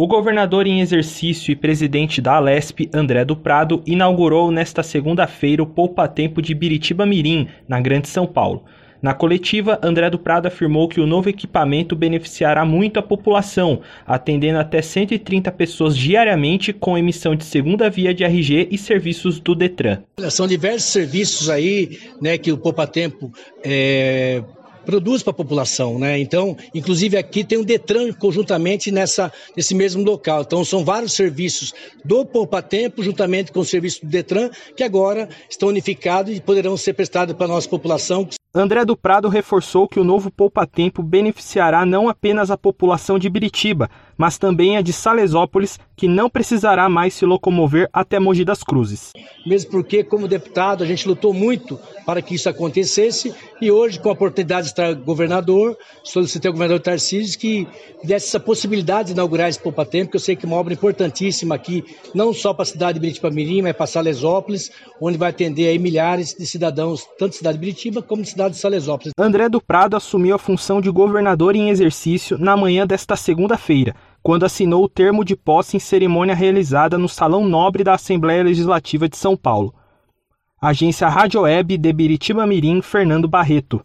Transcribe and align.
O 0.00 0.06
governador 0.06 0.64
em 0.68 0.80
exercício 0.80 1.50
e 1.50 1.56
presidente 1.56 2.20
da 2.20 2.36
Alesp, 2.36 2.88
André 2.94 3.24
do 3.24 3.34
Prado, 3.34 3.82
inaugurou 3.84 4.48
nesta 4.48 4.80
segunda-feira 4.80 5.60
o 5.60 5.66
Poupa 5.66 6.06
Tempo 6.06 6.40
de 6.40 6.54
Biritiba 6.54 7.04
Mirim, 7.04 7.48
na 7.66 7.80
Grande 7.80 8.06
São 8.06 8.24
Paulo. 8.24 8.62
Na 9.02 9.12
coletiva, 9.12 9.76
André 9.82 10.08
do 10.08 10.16
Prado 10.16 10.46
afirmou 10.46 10.88
que 10.88 11.00
o 11.00 11.06
novo 11.06 11.28
equipamento 11.28 11.96
beneficiará 11.96 12.64
muito 12.64 13.00
a 13.00 13.02
população, 13.02 13.80
atendendo 14.06 14.60
até 14.60 14.80
130 14.80 15.50
pessoas 15.50 15.96
diariamente 15.96 16.72
com 16.72 16.96
emissão 16.96 17.34
de 17.34 17.44
segunda 17.44 17.90
via 17.90 18.14
de 18.14 18.22
RG 18.22 18.68
e 18.70 18.78
serviços 18.78 19.40
do 19.40 19.52
Detran. 19.52 19.98
São 20.30 20.46
diversos 20.46 20.92
serviços 20.92 21.50
aí 21.50 21.98
né, 22.22 22.38
que 22.38 22.52
o 22.52 22.58
Poupa 22.58 22.86
Tempo 22.86 23.32
é, 23.64 24.44
produz 24.88 25.22
para 25.22 25.32
a 25.32 25.34
população, 25.34 25.98
né? 25.98 26.18
Então, 26.18 26.56
inclusive 26.74 27.18
aqui 27.18 27.44
tem 27.44 27.58
um 27.58 27.62
Detran 27.62 28.10
conjuntamente 28.10 28.90
nessa, 28.90 29.30
nesse 29.54 29.74
mesmo 29.74 30.02
local. 30.02 30.40
Então, 30.40 30.64
são 30.64 30.82
vários 30.82 31.12
serviços 31.12 31.74
do 32.02 32.24
Poupa 32.24 32.62
Tempo, 32.62 33.02
juntamente 33.02 33.52
com 33.52 33.60
o 33.60 33.64
serviço 33.66 34.00
do 34.00 34.08
Detran, 34.08 34.48
que 34.74 34.82
agora 34.82 35.28
estão 35.46 35.68
unificados 35.68 36.34
e 36.34 36.40
poderão 36.40 36.74
ser 36.78 36.94
prestados 36.94 37.36
para 37.36 37.44
a 37.44 37.48
nossa 37.50 37.68
população. 37.68 38.26
André 38.58 38.84
do 38.84 38.96
Prado 38.96 39.28
reforçou 39.28 39.86
que 39.86 40.00
o 40.00 40.04
novo 40.04 40.32
Poupa 40.32 40.66
Tempo 40.66 41.00
beneficiará 41.00 41.86
não 41.86 42.08
apenas 42.08 42.50
a 42.50 42.58
população 42.58 43.16
de 43.16 43.30
Biritiba, 43.30 43.88
mas 44.16 44.36
também 44.36 44.76
a 44.76 44.82
de 44.82 44.92
Salesópolis, 44.92 45.78
que 45.96 46.08
não 46.08 46.28
precisará 46.28 46.88
mais 46.88 47.14
se 47.14 47.24
locomover 47.24 47.88
até 47.92 48.18
Mogi 48.18 48.44
das 48.44 48.64
Cruzes. 48.64 49.12
Mesmo 49.46 49.70
porque, 49.70 50.02
como 50.02 50.26
deputado, 50.26 50.82
a 50.82 50.86
gente 50.86 51.06
lutou 51.06 51.32
muito 51.32 51.78
para 52.04 52.20
que 52.20 52.34
isso 52.34 52.48
acontecesse 52.48 53.32
e 53.60 53.70
hoje, 53.70 54.00
com 54.00 54.08
a 54.08 54.12
oportunidade 54.12 54.66
de 54.66 54.72
estar 54.72 54.92
governador, 54.94 55.76
solicitei 56.02 56.48
ao 56.48 56.52
governador 56.52 56.80
Tarcísio 56.80 57.38
que 57.38 57.66
desse 58.02 58.28
essa 58.28 58.40
possibilidade 58.40 59.08
de 59.08 59.12
inaugurar 59.12 59.48
esse 59.48 59.58
Poupa 59.58 59.86
Tempo, 59.86 60.10
que 60.10 60.16
eu 60.16 60.20
sei 60.20 60.36
que 60.36 60.44
é 60.44 60.48
uma 60.48 60.56
obra 60.56 60.74
importantíssima 60.74 61.54
aqui, 61.54 61.84
não 62.14 62.32
só 62.34 62.52
para 62.52 62.62
a 62.62 62.66
cidade 62.66 62.94
de 62.94 63.00
Biritiba 63.00 63.30
Mirim, 63.30 63.62
mas 63.62 63.76
para 63.76 63.86
Salesópolis, 63.86 64.70
onde 65.00 65.16
vai 65.16 65.30
atender 65.30 65.68
aí 65.68 65.78
milhares 65.78 66.34
de 66.34 66.46
cidadãos, 66.46 67.06
tanto 67.18 67.32
da 67.32 67.38
cidade 67.38 67.58
de 67.58 67.60
Biritiba 67.60 68.02
como 68.02 68.22
da 68.22 68.28
cidade 68.28 68.47
de 68.48 68.56
Salesópolis. 68.56 69.12
André 69.18 69.48
do 69.48 69.60
Prado 69.60 69.96
assumiu 69.96 70.34
a 70.34 70.38
função 70.38 70.80
de 70.80 70.90
governador 70.90 71.54
em 71.56 71.70
exercício 71.70 72.38
na 72.38 72.56
manhã 72.56 72.86
desta 72.86 73.16
segunda-feira, 73.16 73.94
quando 74.22 74.44
assinou 74.44 74.84
o 74.84 74.88
termo 74.88 75.24
de 75.24 75.36
posse 75.36 75.76
em 75.76 75.80
cerimônia 75.80 76.34
realizada 76.34 76.98
no 76.98 77.08
Salão 77.08 77.46
Nobre 77.46 77.84
da 77.84 77.94
Assembleia 77.94 78.42
Legislativa 78.42 79.08
de 79.08 79.16
São 79.16 79.36
Paulo. 79.36 79.74
Agência 80.60 81.08
Rádio 81.08 81.42
Web 81.42 81.78
de 81.78 81.92
Biritiba 81.92 82.46
Mirim, 82.46 82.82
Fernando 82.82 83.28
Barreto. 83.28 83.80